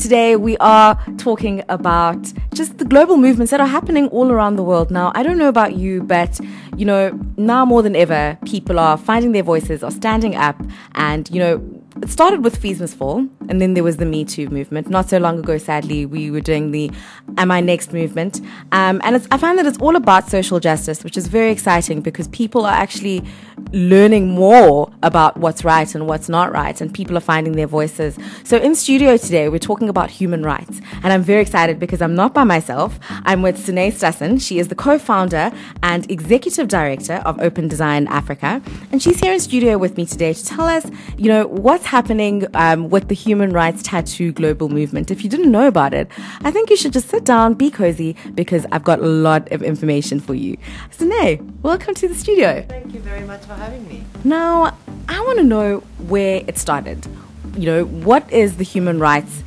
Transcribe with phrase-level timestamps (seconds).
[0.00, 4.62] today we are talking about just the global movements that are happening all around the
[4.62, 4.90] world.
[4.90, 6.40] Now, I don't know about you, but
[6.76, 10.56] you know, now more than ever, people are finding their voices, are standing up,
[10.94, 14.48] and you know, it started with Fees Fall, and then there was the Me Too
[14.48, 14.88] movement.
[14.88, 16.90] Not so long ago, sadly, we were doing the
[17.36, 18.40] Am I Next movement.
[18.70, 22.28] Um, and I find that it's all about social justice, which is very exciting because
[22.28, 23.24] people are actually
[23.72, 28.16] learning more about what's right and what's not right, and people are finding their voices.
[28.44, 32.14] So in studio today, we're talking about human rights, and I'm very excited because I'm
[32.14, 32.98] not by myself.
[33.24, 34.40] I'm with Sine Stassen.
[34.40, 35.50] She is the co-founder
[35.82, 40.32] and executive director of Open Design Afrika, and she's here in studio with me today
[40.34, 40.86] to tell us,
[41.16, 45.10] you know, what's happening um, with the human rights tattoo global movement.
[45.10, 46.10] If you didn't know about it,
[46.42, 49.62] I think you should just sit down, be cozy, because I've got a lot of
[49.62, 50.58] information for you.
[50.90, 52.62] Sine, welcome to the studio.
[52.68, 54.04] Thank you very much for having me.
[54.22, 54.76] Now,
[55.08, 57.06] I want to know where it started.
[57.56, 59.42] You know, what is the human rights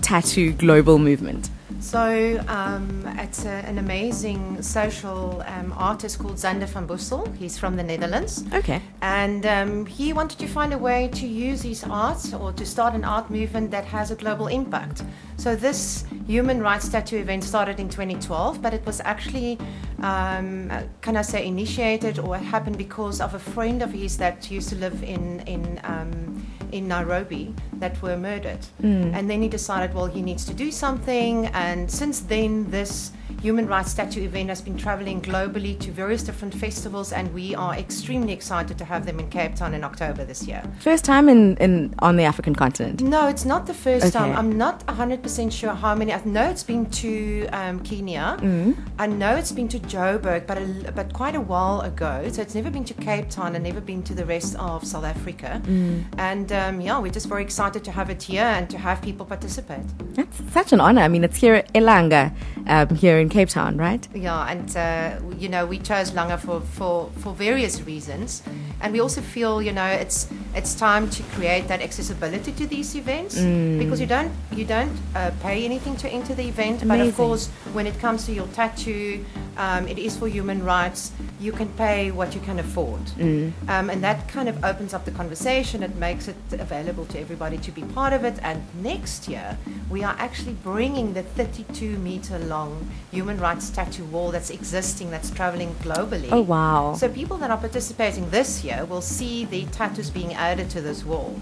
[0.00, 1.50] tattoo global movement?
[1.84, 7.30] So um, it's a, an amazing social um, artist called Sander van Bussel.
[7.36, 8.42] He's from the Netherlands.
[8.54, 8.80] Okay.
[9.02, 12.94] And um, he wanted to find a way to use his art or to start
[12.94, 15.04] an art movement that has a global impact.
[15.36, 19.58] So this human rights tattoo event started in 2012, but it was actually,
[20.00, 20.72] um,
[21.02, 24.76] can I say, initiated or happened because of a friend of his that used to
[24.76, 28.58] live in in um, in Nairobi that were murdered.
[28.82, 29.14] Mm.
[29.14, 31.46] And then he decided, well, he needs to do something.
[31.54, 33.12] And since then, this
[33.44, 37.74] human rights tattoo event has been traveling globally to various different festivals, and we are
[37.74, 40.62] extremely excited to have them in Cape Town in October this year.
[40.80, 43.02] First time in, in on the African continent?
[43.02, 44.18] No, it's not the first okay.
[44.18, 44.34] time.
[44.34, 46.14] I'm not 100% sure how many.
[46.14, 48.38] I know it's been to um, Kenya.
[48.40, 48.78] Mm.
[48.98, 52.26] I know it's been to Joburg, but, a, but quite a while ago.
[52.32, 55.04] So it's never been to Cape Town and never been to the rest of South
[55.04, 55.60] Africa.
[55.66, 56.04] Mm.
[56.16, 59.26] And um, yeah, we're just very excited to have it here and to have people
[59.26, 59.84] participate.
[60.14, 61.02] That's such an honor.
[61.02, 62.32] I mean, it's here at Elanga,
[62.68, 64.06] um, here in Cape Town, right?
[64.14, 68.44] Yeah, and uh, you know we chose Langa for, for, for various reasons,
[68.80, 72.94] and we also feel you know it's it's time to create that accessibility to these
[72.94, 73.76] events mm.
[73.76, 76.88] because you don't you don't uh, pay anything to enter the event, Amazing.
[76.88, 79.24] but of course when it comes to your tattoo,
[79.56, 81.10] um, it is for human rights.
[81.40, 83.52] You can pay what you can afford, mm.
[83.68, 85.82] um, and that kind of opens up the conversation.
[85.82, 88.38] It makes it available to everybody to be part of it.
[88.42, 89.58] And next year
[89.90, 95.30] we are actually bringing the 32 meter long human rights tattoo wall that's existing, that's
[95.30, 96.28] traveling globally.
[96.30, 96.94] Oh, wow.
[96.94, 101.04] So people that are participating this year will see the tattoos being added to this
[101.04, 101.40] wall.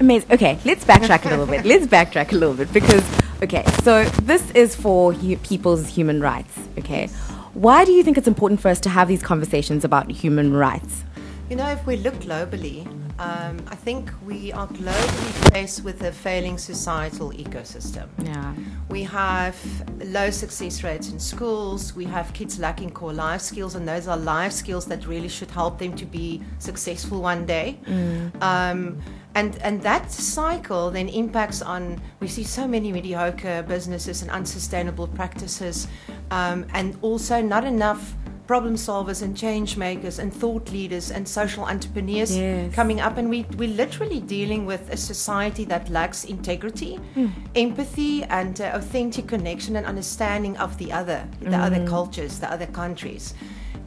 [0.00, 0.32] Amazing.
[0.32, 1.64] Okay, let's backtrack a little bit.
[1.64, 3.04] Let's backtrack a little bit because,
[3.42, 7.08] okay, so this is for hu- people's human rights, okay?
[7.54, 11.04] Why do you think it's important for us to have these conversations about human rights?
[11.50, 12.86] You know, if we look globally,
[13.18, 18.08] um, I think we are globally faced with a failing societal ecosystem.
[18.22, 18.54] Yeah.
[18.88, 19.56] We have
[20.04, 21.96] low success rates in schools.
[21.96, 25.50] We have kids lacking core life skills, and those are life skills that really should
[25.50, 27.78] help them to be successful one day.
[27.86, 28.42] Mm.
[28.42, 29.02] Um,
[29.34, 32.00] and and that cycle then impacts on.
[32.20, 35.88] We see so many mediocre businesses and unsustainable practices,
[36.30, 38.14] um, and also not enough
[38.48, 42.74] problem solvers and change makers and thought leaders and social entrepreneurs yes.
[42.74, 47.30] coming up and we, we're literally dealing with a society that lacks integrity mm.
[47.54, 51.66] empathy and uh, authentic connection and understanding of the other the mm.
[51.66, 53.34] other cultures the other countries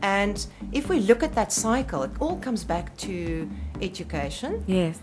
[0.03, 3.50] and if we look at that cycle it all comes back to
[3.81, 5.00] education yes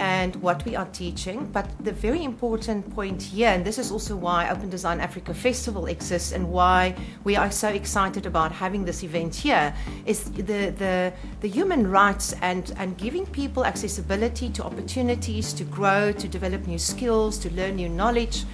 [0.00, 1.46] and what we are teaching.
[1.52, 5.86] But the very important point here, and this is also why Open Design Afrika Festival
[5.86, 6.94] exists and why
[7.24, 9.74] we are so excited about having this event here,
[10.06, 16.12] is the, the, the human rights and, and giving people accessibility to opportunities to grow,
[16.12, 18.44] to develop new skills, to learn new knowledge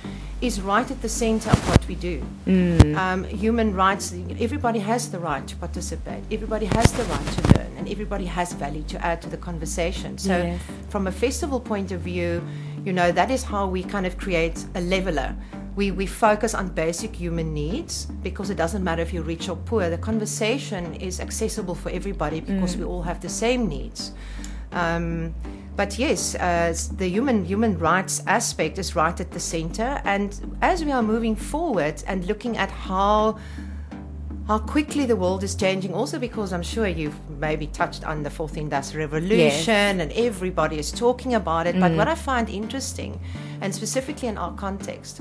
[0.41, 2.23] is right at the center of what we do.
[2.47, 2.97] Mm.
[2.97, 7.58] Um, human rights, everybody has the right to participate, everybody has the right to learn,
[7.79, 10.19] and everybody has value to add to the conversation.
[10.19, 10.61] So, yes.
[10.89, 12.43] from a festival point of view,
[12.85, 15.35] you know, that is how we kind of create a leveler.
[15.77, 19.57] We, we focus on basic human needs because it doesn't matter if you're rich or
[19.57, 19.89] poor.
[19.89, 22.81] The conversation is accessible for everybody because mm.
[22.81, 24.13] we all have the same needs.
[24.73, 25.35] Um,
[25.77, 30.03] but yes, uh, the human human rights aspect is right at the center.
[30.05, 33.39] And as we are moving forward and looking at how
[34.49, 38.31] how quickly the world is changing, also because I'm sure you've maybe touched on the
[38.31, 40.03] fourth industrial revolution yes.
[40.03, 41.75] and everybody is talking about it.
[41.75, 41.81] Mm.
[41.81, 43.21] But what I find interesting,
[43.61, 45.21] and specifically in our context,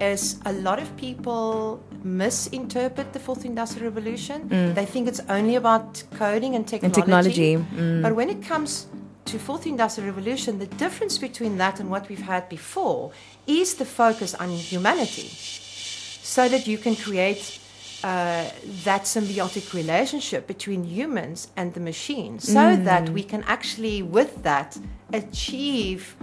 [0.00, 4.48] is a lot of people misinterpret the fourth industrial revolution.
[4.48, 4.74] Mm.
[4.76, 7.00] They think it's only about coding and technology.
[7.00, 7.56] And technology.
[7.56, 8.02] Mm.
[8.02, 8.86] But when it comes
[9.24, 13.10] to fourth industrial revolution, the difference between that and what we've had before
[13.48, 15.28] is the focus on humanity,
[16.22, 17.58] so that you can create
[18.04, 18.48] uh,
[18.84, 22.84] that symbiotic relationship between humans and the machine, so mm.
[22.84, 24.78] that we can actually, with that,
[25.12, 26.16] achieve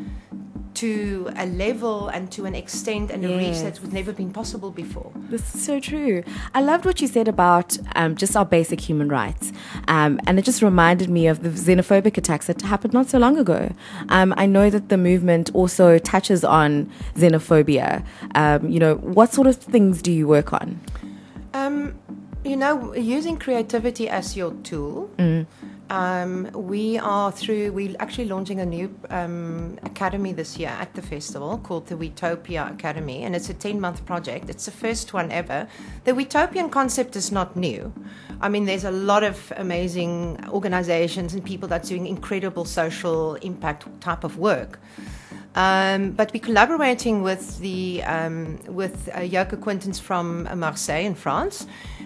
[0.75, 3.31] to a level and to an extent and yes.
[3.31, 5.11] a reach that's never been possible before.
[5.29, 6.23] This is so true.
[6.53, 9.53] I loved what you said about um, just our basic human rights.
[9.87, 13.37] Um, and it just reminded me of the xenophobic attacks that happened not so long
[13.37, 13.73] ago.
[14.09, 18.05] Um, I know that the movement also touches on xenophobia.
[18.35, 20.81] Um, you know, what sort of things do you work on?
[21.55, 21.97] Um,
[22.43, 25.09] you know, using creativity as your tool.
[25.17, 25.47] Mm
[25.89, 31.01] um, we are through, we're actually launching a new um, academy this year at the
[31.01, 34.49] festival called the Wetopia Academy, and it's a 10 month project.
[34.49, 35.67] It's the first one ever.
[36.05, 37.93] The Wetopian concept is not new.
[38.41, 43.85] I mean, there's a lot of amazing organizations and people that's doing incredible social impact
[44.01, 44.79] type of work.
[45.55, 51.65] Um, but we're collaborating with the um, with uh, Joke Quintens from Marseille in France,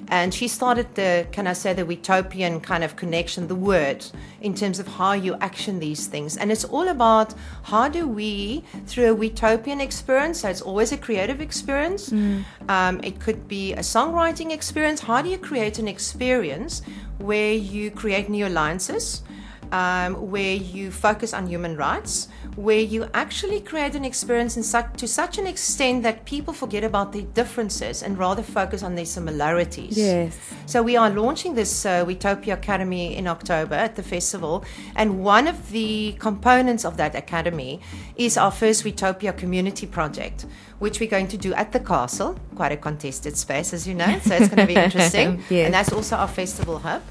[0.09, 4.05] and she started the can I say the utopian kind of connection, the word
[4.41, 8.63] in terms of how you action these things, and it's all about how do we
[8.85, 10.41] through a utopian experience.
[10.41, 12.11] So it's always a creative experience.
[12.11, 12.43] Mm.
[12.69, 14.99] Um, it could be a songwriting experience.
[15.01, 16.83] How do you create an experience
[17.17, 19.23] where you create new alliances?
[19.71, 25.07] Um, where you focus on human rights, where you actually create an experience such, to
[25.07, 29.97] such an extent that people forget about their differences and rather focus on their similarities.
[29.97, 30.37] Yes.
[30.65, 34.63] So we are launching this uh, Wetopia Academy in October at the festival,
[34.95, 37.79] and one of the components of that academy
[38.15, 40.45] is our first Utopia community project,
[40.79, 44.19] which we're going to do at the castle, quite a contested space, as you know.
[44.19, 45.65] So it's going to be interesting, yes.
[45.65, 47.01] and that's also our festival hub.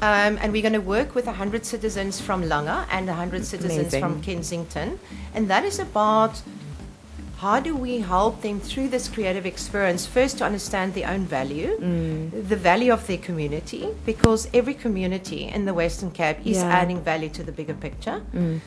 [0.00, 4.00] Um, and we're going to work with 100 citizens from Langa and 100 citizens Amazing.
[4.00, 4.98] from Kensington.
[5.34, 6.42] And that is about
[7.42, 11.76] how do we help them through this creative experience first to understand their own value,
[11.76, 12.48] mm.
[12.48, 16.80] the value of their community, because every community in the Western Cape is yeah.
[16.80, 18.22] adding value to the bigger picture.
[18.32, 18.60] Mm.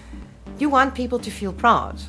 [0.59, 2.01] You want people to feel proud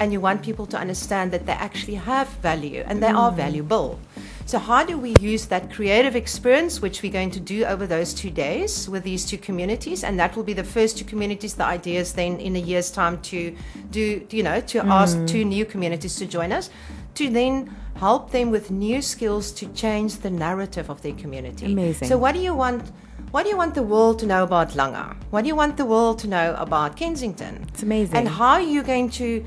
[0.00, 3.18] and you want people to understand that they actually have value and they mm.
[3.18, 4.00] are valuable.
[4.46, 8.14] So, how do we use that creative experience, which we're going to do over those
[8.14, 10.04] two days with these two communities?
[10.04, 11.54] And that will be the first two communities.
[11.54, 13.56] The idea is then in a year's time to
[13.90, 14.88] do, you know, to mm.
[14.88, 16.70] ask two new communities to join us,
[17.14, 21.66] to then help them with new skills to change the narrative of their community.
[21.66, 22.06] Amazing.
[22.06, 22.92] So, what do you want?
[23.32, 25.16] What do you want the world to know about Langa?
[25.30, 27.66] What do you want the world to know about Kensington?
[27.70, 28.16] It's amazing.
[28.16, 29.44] And how are you going to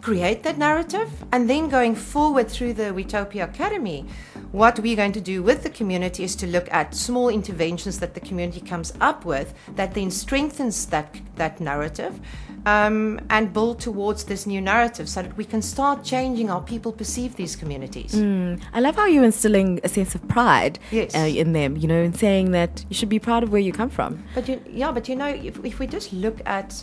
[0.00, 4.06] create that narrative and then going forward through the Wetopia Academy
[4.52, 8.14] what we're going to do with the community is to look at small interventions that
[8.14, 12.18] the community comes up with that then strengthens that that narrative
[12.66, 16.92] um, and build towards this new narrative so that we can start changing how people
[16.92, 18.14] perceive these communities.
[18.14, 18.60] Mm.
[18.72, 21.14] I love how you're instilling a sense of pride yes.
[21.14, 23.72] uh, in them, you know, and saying that you should be proud of where you
[23.72, 24.24] come from.
[24.34, 26.82] But you, yeah, but you know, if, if we just look at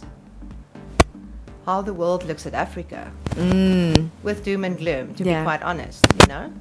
[1.65, 4.09] how the world looks at Africa mm.
[4.23, 5.41] with doom and gloom, to yeah.
[5.41, 6.53] be quite honest, you know.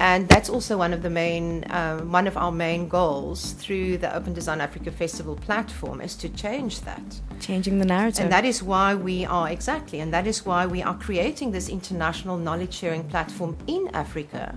[0.00, 4.12] And that's also one of the main, uh, one of our main goals through the
[4.16, 7.20] Open Design Afrika Festival platform is to change that.
[7.40, 8.20] Changing the narrative.
[8.24, 11.68] And that is why we are, exactly, and that is why we are creating this
[11.68, 14.56] international knowledge sharing platform in Africa,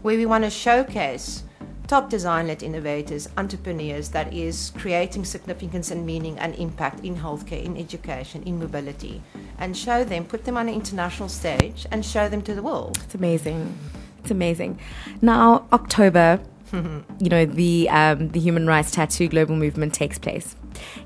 [0.00, 1.42] where we want to showcase
[1.88, 7.64] top design led innovators, entrepreneurs that is creating significance and meaning and impact in healthcare,
[7.64, 9.22] in education, in mobility,
[9.58, 12.98] and show them, put them on an international stage and show them to the world.
[13.04, 13.76] It's amazing.
[14.20, 14.78] It's amazing.
[15.22, 16.40] Now, October,
[16.72, 20.54] you know, the, um, the Human Rights Tattoo Global Movement takes place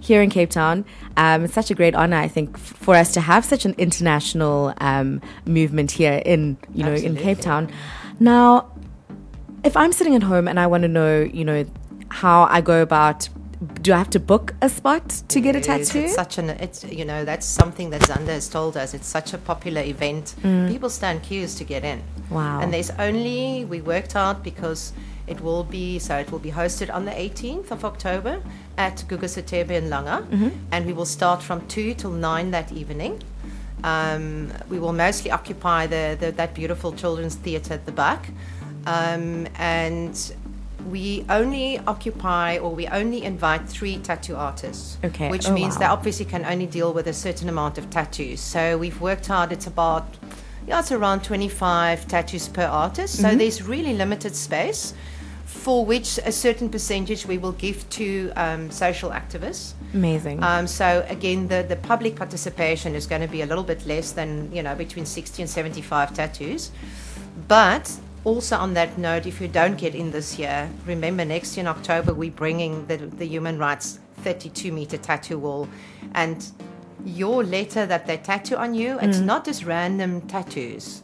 [0.01, 0.85] here in Cape Town.
[1.17, 3.75] Um, it's such a great honor, I think, f- for us to have such an
[3.79, 7.19] international um, movement here in, you know, Absolutely.
[7.21, 7.73] in Cape Town.
[8.19, 8.73] Now,
[9.65, 11.65] if I'm sitting at home and I want to know, you know,
[12.09, 13.29] how I go about
[13.81, 16.01] do I have to book a spot to get a tattoo?
[16.01, 18.93] It's such an it's you know that's something that Sander has told us.
[18.93, 20.35] It's such a popular event.
[20.43, 20.69] Mm.
[20.69, 22.03] People stand queues to get in.
[22.31, 22.61] Wow!
[22.61, 24.93] And there's only we worked out because
[25.29, 28.43] it will be so it will be hosted on the 18th of October
[28.77, 30.49] at Guga S'thebe in Langa, mm-hmm.
[30.73, 33.23] and we will start from two till nine that evening.
[33.85, 38.31] Um, we will mostly occupy the, the that beautiful children's theatre at the back.
[38.87, 40.35] Um, and
[40.91, 44.99] we only occupy or we only invite three tattoo artists.
[45.05, 45.31] Okay.
[45.31, 45.81] Which oh, means wow.
[45.81, 48.41] they obviously can only deal with a certain amount of tattoos.
[48.41, 50.07] So we've worked hard, it's about,
[50.67, 53.17] yeah, it's around 25 tattoos per artist.
[53.17, 53.39] So mm-hmm.
[53.39, 54.95] there's really limited space
[55.45, 59.75] for which a certain percentage we will give to um, social activists.
[59.93, 60.43] Amazing.
[60.43, 64.13] Um, so again, the, the public participation is going to be a little bit less
[64.13, 66.71] than you know between 60 and 75 tattoos,
[67.49, 67.95] but
[68.25, 71.69] also on that note, if you don't get in this year, remember next year in
[71.69, 75.69] October we're bringing the, the human rights 32 meter tattoo wall,
[76.15, 76.53] and
[77.05, 79.25] your letter that they tattoo on you, it's mm.
[79.25, 81.03] not just random tattoos.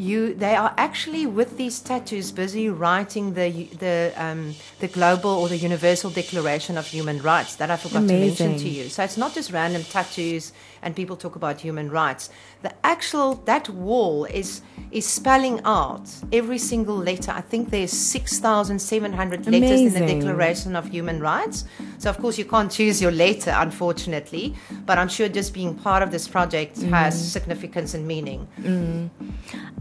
[0.00, 3.50] You, they are actually with these tattoos busy writing the
[3.84, 8.14] the um, the global or the universal declaration of human rights that I forgot to
[8.26, 8.84] mention to you.
[8.88, 10.44] So it's not just random tattoos
[10.82, 12.30] and people talk about human rights.
[12.62, 17.32] The actual that wall is is spelling out every single letter.
[17.40, 21.64] I think there's six thousand seven hundred letters in the Declaration of Human Rights.
[22.00, 24.54] So of course you can't choose your letter, unfortunately.
[24.86, 26.88] But I'm sure just being part of this project Mm.
[26.96, 28.40] has significance and meaning.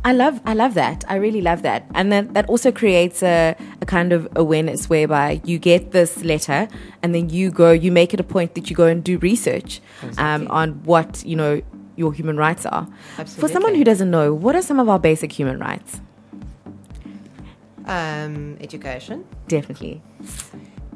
[0.04, 1.06] I love I love that.
[1.08, 1.82] I really love that.
[1.96, 6.68] And then that also creates a, a kind of awareness whereby you get this letter
[7.02, 9.80] and then you go you make it a point that you go and do research
[10.18, 11.62] um, on what, you know,
[11.96, 12.86] your human rights are.
[13.42, 16.02] For someone who doesn't know, what are some of our basic human rights?
[17.86, 20.02] Um, education Definitely.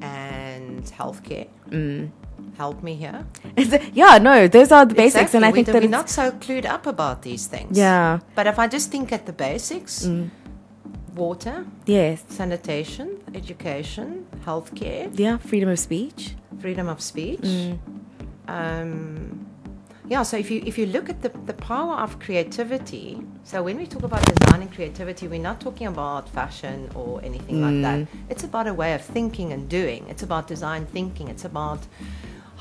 [0.02, 1.48] And healthcare.
[1.70, 2.10] Mm.
[2.58, 3.26] Help me here.
[3.94, 5.64] yeah, no, those are the basics and I Exactly.
[5.64, 7.78] think we, that we're not so clued up about these things.
[7.78, 8.20] Yeah.
[8.36, 10.30] But if I just think at the basics, Mm.
[11.16, 12.24] water, yes.
[12.28, 16.36] sanitation, education, healthcare, Yeah, freedom of speech.
[16.60, 17.42] freedom of speech.
[17.42, 17.78] Mm.
[18.48, 19.46] Um,
[20.10, 23.78] yeah, so if you if you look at the, the power of creativity, so when
[23.78, 28.00] we talk about design and creativity, we're not talking about fashion or anything like that.
[28.00, 28.30] Mm.
[28.30, 30.06] It's about a way of thinking and doing.
[30.10, 31.30] It's about design thinking.
[31.30, 31.80] It's about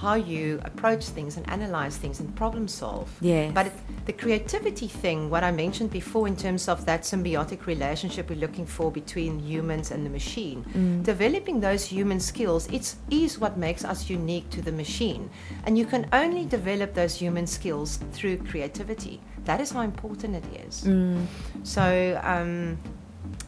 [0.02, 3.08] how you approach things and analyze things and problem solve.
[3.20, 3.52] Yeah.
[3.54, 3.72] But it,
[4.06, 8.66] the creativity thing, what I mentioned before in terms of that symbiotic relationship we're looking
[8.66, 11.04] for between humans and the machine, Mm.
[11.04, 15.30] developing those human skills, it's is what makes us unique to the machine.
[15.64, 19.20] And you can only develop those human skills through creativity.
[19.44, 20.74] That is how important it is.
[20.82, 21.26] Mm.
[21.62, 22.78] So, um,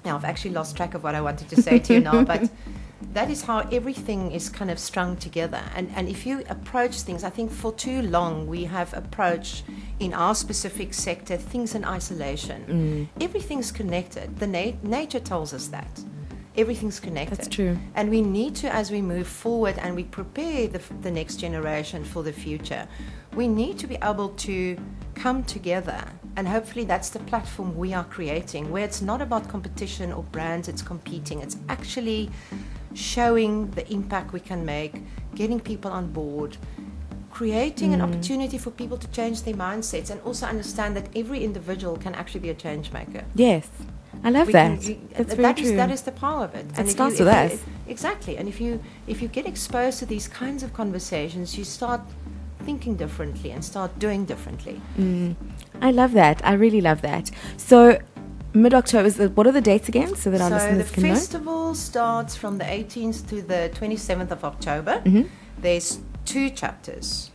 [0.05, 2.43] now I've actually lost track of what I wanted to say to you now, but
[3.13, 5.63] that is how everything is kind of strung together.
[5.75, 9.65] And, and if you approach things, I think for too long we have approached
[10.01, 13.09] in our specific sector things in isolation.
[13.17, 13.23] Mm.
[13.23, 14.39] Everything's connected.
[14.39, 16.01] The na- nature tells us that.
[16.57, 17.39] Everything's connected.
[17.39, 17.77] That's true.
[17.97, 22.05] And we need to, as we move forward and we prepare the, the next generation
[22.05, 22.87] for the future,
[23.35, 24.79] we need to be able to
[25.17, 26.01] come together.
[26.37, 30.69] And hopefully, that's the platform we are creating, where it's not about competition or brands,
[30.69, 31.41] it's competing.
[31.41, 32.31] It's actually
[32.95, 35.03] showing the impact we can make,
[35.35, 36.57] getting people on board,
[37.31, 41.97] creating an opportunity for people to change their mindsets, and also understand that every individual
[41.97, 43.25] can actually be a change maker.
[43.35, 43.69] Yes.
[44.23, 44.81] I love We that.
[44.81, 45.77] can- That's that very is- true.
[45.77, 46.67] that is the power of it.
[46.79, 47.63] It if starts you, with you- us.
[47.89, 48.37] exactly.
[48.39, 52.01] And if you if you get exposed to these kinds of conversations, you start
[52.65, 54.81] thinking differently and start doing differently.
[54.99, 55.35] Mm.
[55.83, 56.41] I love that.
[56.45, 57.31] I really love that.
[57.57, 57.99] So,
[58.55, 60.91] mid October, is the- what are the dates again so that our so the listeners
[60.91, 61.09] can know?
[61.11, 65.01] The festival starts from the 18th to the 27th of October.
[65.05, 65.29] Mhm.
[65.61, 67.31] There's two chapters.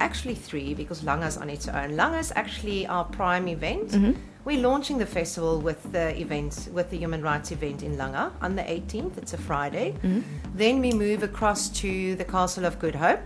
[0.00, 1.92] Actually, three because Langa's on its own.
[1.92, 3.90] Langa's actually our prime event.
[3.92, 4.16] Mhm.
[4.44, 8.56] We're launching the festival with the event, with the human rights event in Langa on
[8.56, 9.16] the 18th.
[9.16, 9.94] It's a Friday.
[10.02, 10.20] Mm-hmm.
[10.54, 13.20] Then we move across to the Castle of Good Hope,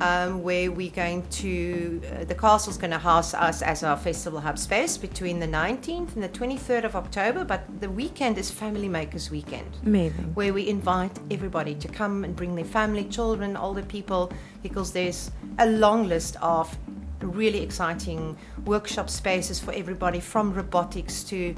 [0.00, 4.40] um, where we're going to, uh, the castle's going to house us as our festival
[4.40, 7.44] hub space between the 19th and the 23rd of October.
[7.44, 10.34] But the weekend is Family Makers Weekend Amazing.
[10.34, 15.30] where we invite everybody to come and bring their family, children, older people, because there's
[15.58, 16.76] a long list of
[17.20, 21.54] really exciting workshop spaces for everybody from robotics to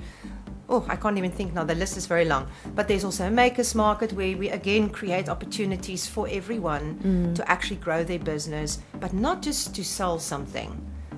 [0.72, 1.64] oh i can't even think now.
[1.64, 2.48] The list is very long.
[2.74, 7.34] But there's also a makers market where we again create opportunities for everyone mm.
[7.34, 10.70] to actually grow their business but not just to sell something.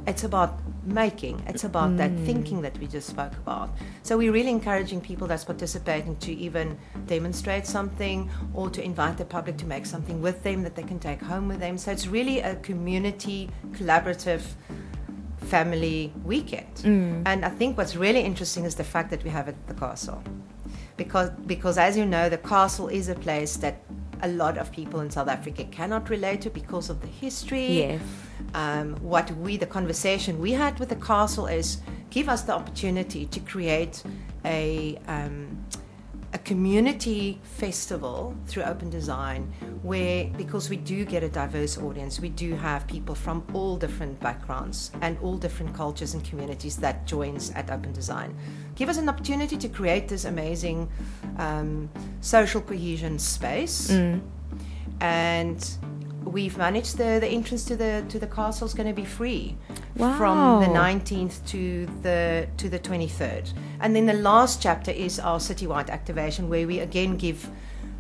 [0.07, 1.43] It's about making.
[1.47, 2.27] It's about that mm.
[2.27, 3.71] thinking that we just spoke about.
[4.03, 9.25] So we're really encouraging people that's participating to even demonstrate something or to invite the
[9.25, 11.79] public to make something with them that they can take home with them.
[11.79, 14.43] So it's really a community collaborative
[15.55, 16.75] family weekend.
[17.31, 19.79] And i think what's really interesting is the fact that we have it at the
[19.87, 20.21] castle.
[21.03, 23.77] Because because as you know the castle is a place that
[24.29, 27.69] a lot of people in south africa cannot relate to because of the history.
[27.85, 28.03] Yes.
[28.63, 31.69] um, what we the conversation we had with the castle is
[32.17, 33.97] give us the opportunity to create
[34.45, 35.37] a um,
[36.39, 37.23] a community
[37.63, 38.17] festival
[38.49, 39.41] through open design
[39.85, 44.19] where because we do get a diverse audience, we do have people from all different
[44.19, 48.35] backgrounds and all different cultures and communities that joins at Open Design.
[48.77, 50.89] Give us an opportunity to create this amazing
[51.37, 51.91] um,
[52.23, 53.91] social cohesion space,
[55.01, 55.77] and
[56.25, 59.55] we've managed the, the entrance to the to the castle is going to be free
[60.17, 65.39] from the 19th to the to the 23rd and then the last chapter is our
[65.39, 67.51] citywide activation where we again give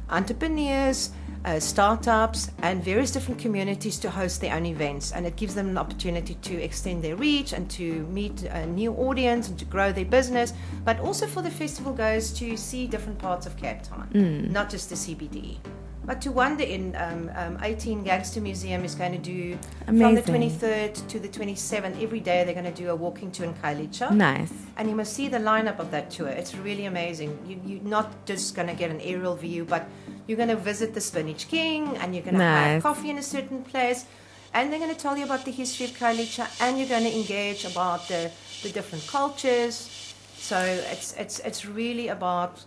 [0.08, 1.10] entrepreneurs
[1.44, 5.68] uh, startups and various different communities to host their own events and it gives them
[5.68, 9.92] an opportunity to extend their reach and to meet a new audience and to grow
[9.92, 10.52] their business
[10.84, 14.08] but also for the festival goers to see different parts of cape town
[14.50, 15.58] not just the cbd
[16.06, 20.22] but to wander in um, um, 18 Gangster Museum is going to do from the
[20.22, 22.02] 23rd to the 27th.
[22.02, 24.10] Every day they're going to do a walking tour in Khayelitsha.
[24.10, 24.52] Nice.
[24.76, 26.28] And you must see the lineup of that tour.
[26.28, 27.38] It's really amazing.
[27.46, 29.88] You, you're not just going to get an aerial view, but
[30.26, 32.75] you're going to visit the Spinach King and you're going to Nice.
[32.75, 34.07] have coffee in a certain place.
[34.52, 37.14] And they're going to tell you about the history of Khayelitsha and you're going to
[37.14, 38.31] engage about the,
[38.62, 40.14] the different cultures.
[40.37, 42.64] So it's, it's, it's really about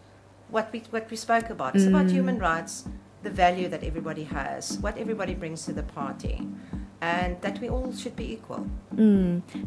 [0.49, 1.75] what we, what we spoke about.
[1.75, 2.11] It's about mm.
[2.11, 2.85] human rights,
[3.27, 6.35] the value that everybody has, what everybody brings to the party,
[7.01, 8.61] and that we all should be equal.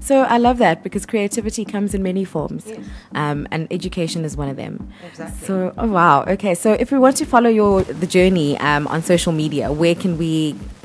[0.09, 2.79] So I love that because creativity comes in many forms, Yes.
[3.23, 4.75] um, and education is one of them.
[5.09, 5.47] Exactly.
[5.47, 6.55] So, oh wow, okay.
[6.65, 10.13] So if we want to follow your the journey um, on social media, where can
[10.25, 10.35] we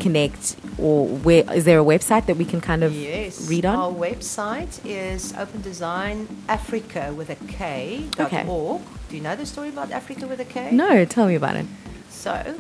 [0.06, 0.44] connect,
[0.78, 3.48] or where is there a website that we can kind of Yes.
[3.50, 3.76] read on?
[3.84, 6.18] Our website is Open Design
[6.58, 7.58] Afrika with a K
[8.18, 8.44] dot Okay.
[8.48, 8.82] org.
[9.10, 10.72] Do you know the story about Africa with a K?
[10.84, 11.66] No, tell me about it.
[12.26, 12.56] So,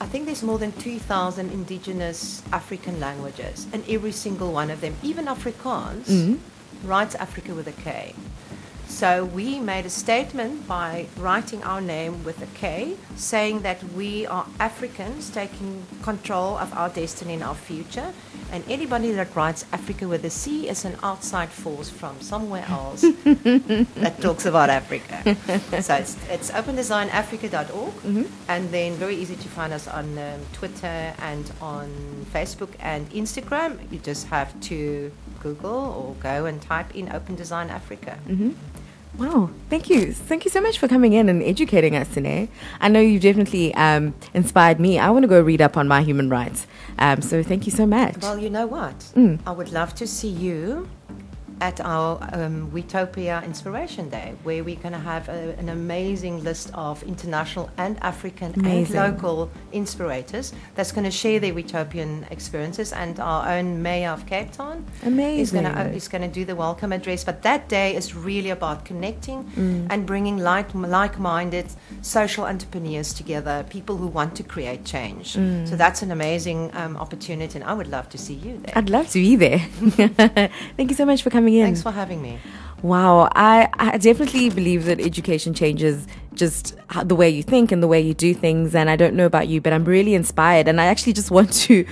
[0.00, 4.96] I think there's more than 2,000 indigenous African languages, and every single one of them,
[5.04, 6.88] even Afrikaans, Mm-hmm.
[6.88, 8.12] writes Africa with a K.
[8.98, 14.26] So we made a statement by writing our name with a K, saying that we
[14.26, 18.12] are Africans taking control of our destiny and our future.
[18.50, 23.02] And anybody that writes Africa with a C is an outside force from somewhere else
[24.02, 25.22] that talks about Africa.
[25.80, 31.52] so it's, it's opendesignafrika.org, and then very easy to find us on um, Twitter and
[31.60, 31.88] on
[32.34, 33.78] Facebook and Instagram.
[33.92, 38.18] You just have to Google or go and type in Open Design Afrika.
[39.18, 40.12] Wow, thank you.
[40.12, 42.48] Thank you so much for coming in and educating us today.
[42.80, 44.98] I know you've definitely um, inspired me.
[44.98, 46.68] I want to go read up on my human rights.
[47.00, 48.18] Um, so thank you so much.
[48.22, 48.96] Well, you know what?
[49.16, 49.40] Mm.
[49.44, 50.88] I would love to see you
[51.60, 57.02] at our um, Inspiration Day, where we're going to have a, an amazing list of
[57.02, 58.96] international and African Amazing.
[58.96, 62.92] and local inspirators that's going to share their Wetopian experiences.
[62.92, 65.94] And our own mayor of Cape Town is going to Amazing.
[65.94, 67.24] is going to do the welcome address.
[67.24, 69.86] But that day is really about connecting Mm.
[69.90, 71.66] and bringing like like-minded
[72.02, 75.34] social entrepreneurs together, people who want to create change.
[75.34, 75.68] Mm.
[75.68, 78.72] So that's an amazing um, opportunity, and I would love to see you there.
[78.76, 79.58] I'd love to be there.
[80.76, 81.64] thank you so much for coming in.
[81.64, 82.38] Thanks for having me.
[82.82, 87.88] Wow, I, I definitely believe that education changes just the way you think and the
[87.88, 88.74] way you do things.
[88.74, 90.68] And I don't know about you, but I'm really inspired.
[90.68, 91.84] And I actually just want to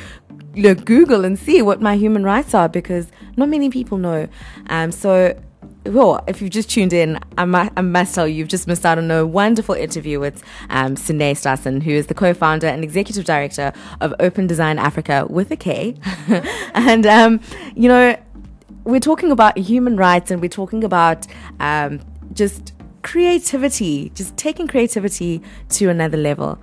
[0.56, 4.26] you know, Google and see what my human rights are because not many people know.
[4.70, 5.38] Um, so,
[5.84, 8.86] well, if you've just tuned in, I, mu- I must tell you, you've just missed
[8.86, 13.26] out on a wonderful interview with um, Sine Stassen, who is the co-founder and executive
[13.26, 15.94] director of Open Design Afrika with a K.
[16.74, 17.40] and, um,
[17.74, 18.16] you know,
[18.86, 21.26] we're talking about human rights and we're talking about
[21.58, 22.00] um,
[22.32, 22.72] just
[23.02, 26.58] creativity, just taking creativity to another level.